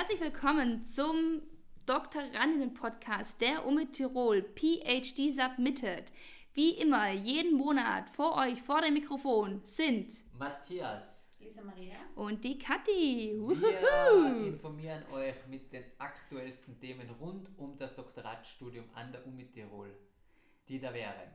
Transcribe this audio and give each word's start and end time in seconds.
herzlich 0.00 0.20
willkommen 0.20 0.82
zum 0.82 1.42
Doktorandinnen-Podcast 1.84 3.38
der 3.42 3.66
UMIT 3.66 3.92
Tirol 3.92 4.42
PhD 4.42 5.30
Submitted. 5.30 6.10
Wie 6.54 6.70
immer, 6.70 7.10
jeden 7.10 7.58
Monat 7.58 8.08
vor 8.08 8.38
euch, 8.38 8.62
vor 8.62 8.80
dem 8.80 8.94
Mikrofon 8.94 9.60
sind 9.64 10.24
Matthias. 10.38 11.28
Lisa 11.38 11.62
Maria. 11.62 11.96
und 12.14 12.42
die 12.42 12.58
Kathi. 12.58 13.34
Wir 13.38 14.46
informieren 14.46 15.02
euch 15.12 15.34
mit 15.48 15.70
den 15.70 15.84
aktuellsten 15.98 16.80
Themen 16.80 17.10
rund 17.20 17.50
um 17.58 17.76
das 17.76 17.94
Doktoratstudium 17.94 18.86
an 18.94 19.12
der 19.12 19.26
UMI 19.26 19.50
Tirol, 19.50 19.94
die 20.66 20.80
da 20.80 20.94
wären. 20.94 21.30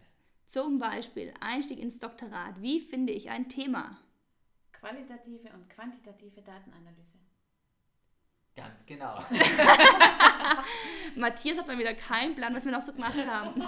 Zum 0.47 0.79
Beispiel 0.79 1.31
Einstieg 1.39 1.77
ins 1.77 1.99
Doktorat. 1.99 2.59
Wie 2.61 2.79
finde 2.79 3.13
ich 3.13 3.29
ein 3.29 3.47
Thema? 3.47 3.99
Qualitative 4.71 5.49
und 5.53 5.69
quantitative 5.69 6.41
Datenanalyse. 6.41 7.19
Ganz 8.55 8.85
genau. 8.85 9.17
Matthias 11.15 11.57
hat 11.57 11.67
mal 11.67 11.77
wieder 11.77 11.93
keinen 11.93 12.35
Plan, 12.35 12.55
was 12.55 12.63
wir 12.63 12.71
noch 12.71 12.81
so 12.81 12.93
gemacht 12.93 13.17
haben. 13.27 13.61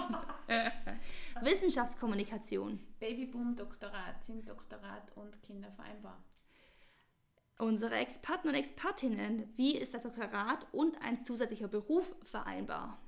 Wissenschaftskommunikation. 1.42 2.78
Babyboom, 2.98 3.54
Doktorat. 3.54 4.24
Sind 4.24 4.48
Doktorat 4.48 5.12
und 5.14 5.42
Kinder 5.42 5.70
vereinbar? 5.72 6.22
Unsere 7.58 7.96
Experten 7.96 8.48
und 8.48 8.54
Expertinnen. 8.54 9.52
Wie 9.56 9.76
ist 9.76 9.92
das 9.92 10.04
Doktorat 10.04 10.66
und 10.72 11.00
ein 11.02 11.22
zusätzlicher 11.22 11.68
Beruf 11.68 12.14
vereinbar? 12.22 12.98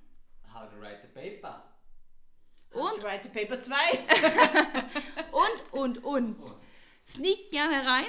How 0.52 0.68
to 0.68 0.76
write 0.80 1.02
a 1.04 1.08
paper. 1.14 1.64
Und, 2.72 3.00
To 3.00 3.02
write 3.02 3.28
a 3.28 3.32
Paper 3.32 3.60
2. 3.60 3.74
und, 5.32 5.72
und, 5.72 6.04
und. 6.04 6.34
Und 6.40 6.54
Sneak 7.06 7.48
gerne 7.48 7.86
rein. 7.86 8.06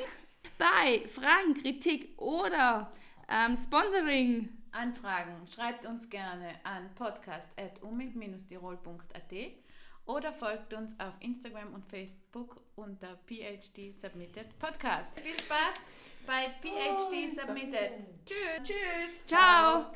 Bei 0.57 1.07
Fragen, 1.07 1.55
Kritik 1.55 2.19
oder 2.19 2.91
ähm, 3.31 3.55
Sponsoring 3.55 4.49
Anfragen 4.71 5.45
schreibt 5.53 5.85
uns 5.85 6.09
gerne 6.09 6.55
an 6.63 6.89
podcast.umid-tirol.at 6.95 9.33
oder 10.05 10.31
folgt 10.33 10.73
uns 10.73 10.99
auf 10.99 11.13
Instagram 11.19 11.71
und 11.73 11.85
Facebook 11.85 12.59
unter 12.75 13.17
PhD 13.27 13.93
Submitted 13.93 14.57
Podcast. 14.59 15.19
Viel 15.19 15.37
Spaß 15.37 15.75
bei 16.25 16.47
PhD 16.61 17.27
Submitted. 17.35 17.91
Tschüss. 18.25 18.63
Tschüss. 18.63 19.25
Ciao. 19.25 19.91